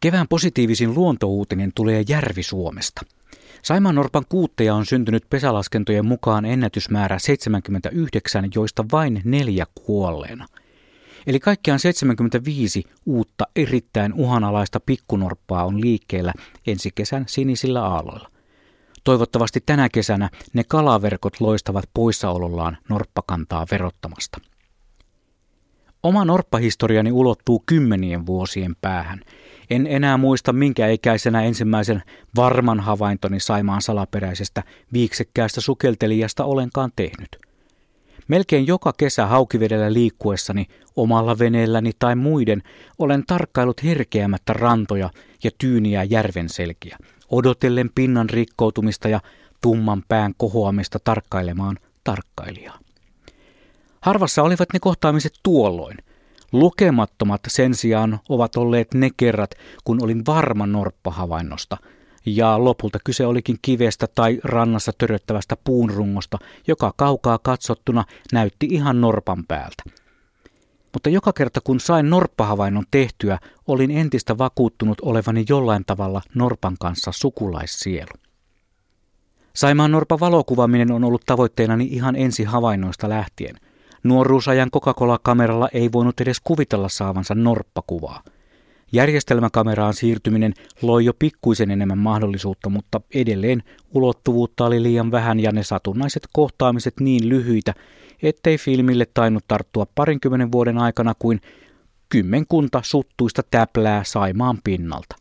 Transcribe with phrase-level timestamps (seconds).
[0.00, 3.00] Kevään positiivisin luontouutinen tulee Järvi-Suomesta.
[3.62, 10.46] Saimaannorpan kuutteja on syntynyt pesälaskentojen mukaan ennätysmäärä 79, joista vain neljä kuolleena.
[11.26, 16.32] Eli kaikkiaan 75 uutta erittäin uhanalaista pikkunorppaa on liikkeellä
[16.66, 18.30] ensi kesän sinisillä aalloilla.
[19.04, 24.38] Toivottavasti tänä kesänä ne kalaverkot loistavat poissaolollaan norppakantaa verottamasta.
[26.08, 29.20] Oma norppahistoriani ulottuu kymmenien vuosien päähän–
[29.70, 32.02] en enää muista minkä ikäisenä ensimmäisen
[32.36, 37.28] varman havaintoni Saimaan salaperäisestä viiksekkäästä sukeltelijasta olenkaan tehnyt.
[38.28, 40.66] Melkein joka kesä haukivedellä liikkuessani,
[40.96, 42.62] omalla veneelläni tai muiden,
[42.98, 45.10] olen tarkkailut herkeämättä rantoja
[45.44, 46.98] ja tyyniä järvenselkiä,
[47.30, 49.20] odotellen pinnan rikkoutumista ja
[49.60, 52.78] tumman pään kohoamista tarkkailemaan tarkkailijaa.
[54.00, 55.96] Harvassa olivat ne kohtaamiset tuolloin,
[56.52, 59.50] Lukemattomat sen sijaan ovat olleet ne kerrat,
[59.84, 61.76] kun olin varma norppahavainnosta,
[62.26, 69.44] ja lopulta kyse olikin kivestä tai rannassa töröttävästä puunrungosta, joka kaukaa katsottuna näytti ihan norpan
[69.48, 69.82] päältä.
[70.92, 77.12] Mutta joka kerta kun sain norppahavainnon tehtyä, olin entistä vakuuttunut olevani jollain tavalla norpan kanssa
[77.12, 78.12] sukulaissielu.
[79.54, 83.56] Saimaan norpan valokuvaaminen on ollut tavoitteenani ihan ensi havainnoista lähtien–
[84.04, 88.22] Nuoruusajan Coca-Cola-kameralla ei voinut edes kuvitella saavansa norppakuvaa.
[88.92, 93.62] Järjestelmäkameraan siirtyminen loi jo pikkuisen enemmän mahdollisuutta, mutta edelleen
[93.94, 97.74] ulottuvuutta oli liian vähän ja ne satunnaiset kohtaamiset niin lyhyitä,
[98.22, 101.40] ettei filmille tainnut tarttua parinkymmenen vuoden aikana kuin
[102.08, 105.16] kymmenkunta suttuista täplää Saimaan pinnalta.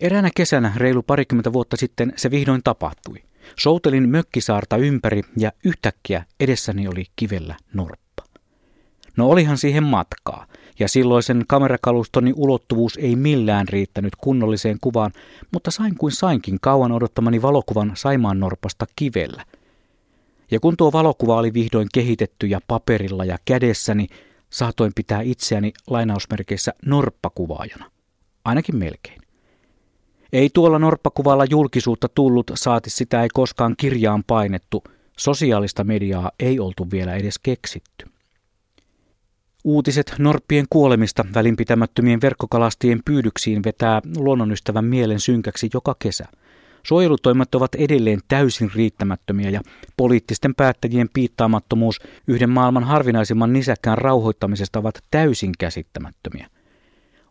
[0.00, 3.22] Eräänä kesänä reilu parikymmentä vuotta sitten se vihdoin tapahtui.
[3.58, 8.24] Soutelin mökkisaarta ympäri ja yhtäkkiä edessäni oli kivellä norppa.
[9.16, 10.46] No olihan siihen matkaa,
[10.78, 15.12] ja silloisen kamerakalustoni ulottuvuus ei millään riittänyt kunnolliseen kuvaan,
[15.52, 19.44] mutta sain kuin sainkin kauan odottamani valokuvan Saimaan norpasta kivellä.
[20.50, 24.06] Ja kun tuo valokuva oli vihdoin kehitetty ja paperilla ja kädessäni,
[24.50, 27.90] saatoin pitää itseäni lainausmerkeissä norppakuvaajana.
[28.44, 29.20] Ainakin melkein.
[30.32, 34.84] Ei tuolla norppakuvalla julkisuutta tullut, saati sitä ei koskaan kirjaan painettu.
[35.18, 38.06] Sosiaalista mediaa ei oltu vielä edes keksitty.
[39.64, 46.26] Uutiset norppien kuolemista välinpitämättömien verkkokalastien pyydyksiin vetää luonnonystävän mielen synkäksi joka kesä.
[46.82, 49.60] Suojelutoimet ovat edelleen täysin riittämättömiä ja
[49.96, 56.46] poliittisten päättäjien piittaamattomuus yhden maailman harvinaisimman nisäkkään rauhoittamisesta ovat täysin käsittämättömiä.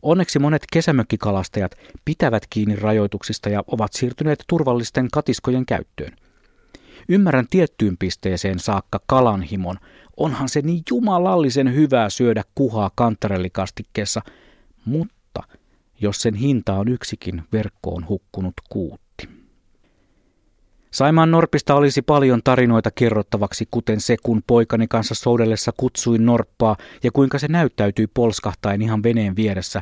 [0.02, 6.16] Onneksi monet kesämökkikalastajat pitävät kiinni rajoituksista ja ovat siirtyneet turvallisten katiskojen käyttöön.
[7.10, 9.80] Ymmärrän tiettyyn pisteeseen saakka kalanhimon.
[10.18, 14.22] Onhan se niin jumalallisen hyvää syödä kuhaa kantarellikastikkeessa,
[14.86, 15.44] mutta
[16.02, 19.09] jos sen hinta on yksikin verkkoon hukkunut kuut.
[20.92, 27.12] Saimaan Norpista olisi paljon tarinoita kerrottavaksi, kuten se, kun poikani kanssa soudellessa kutsuin Norppaa ja
[27.12, 29.82] kuinka se näyttäytyi polskahtaen ihan veneen vieressä,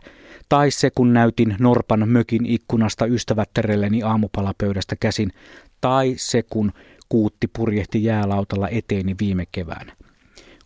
[0.50, 5.32] tai se, kun näytin Norpan mökin ikkunasta ystävättärelleni aamupalapöydästä käsin,
[5.82, 6.72] tai se, kun
[7.10, 9.96] kuutti purjehti jäälautalla eteeni viime keväänä.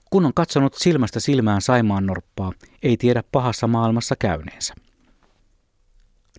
[0.10, 2.52] Kun on katsonut silmästä silmään Saimaan Norppaa,
[2.84, 4.74] ei tiedä pahassa maailmassa käyneensä.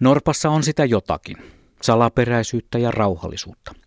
[0.01, 1.37] Norpassa on sitä jotakin,
[1.83, 3.82] salaperäisyyttä ja rauhallisuutta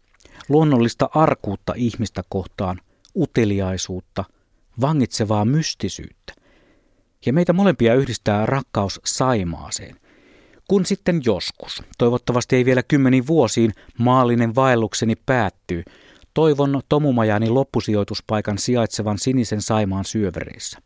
[0.49, 2.81] luonnollista arkuutta ihmistä kohtaan,
[3.15, 4.23] uteliaisuutta,
[4.81, 6.33] vangitsevaa mystisyyttä.
[7.25, 9.95] Ja meitä molempia yhdistää rakkaus Saimaaseen.
[10.67, 15.83] Kun sitten joskus, toivottavasti ei vielä kymmenin vuosiin, maallinen vaellukseni päättyy,
[16.33, 20.79] toivon Tomumajani loppusijoituspaikan sijaitsevan sinisen Saimaan syövereissä.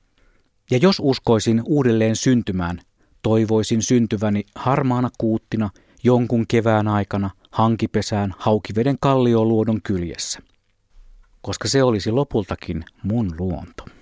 [0.72, 2.80] Ja jos uskoisin uudelleen syntymään,
[3.22, 5.70] toivoisin syntyväni harmaana kuuttina
[6.04, 10.40] jonkun kevään aikana hankipesään haukiveden kallioluodon kyljessä,
[11.42, 13.99] koska se olisi lopultakin mun luonto.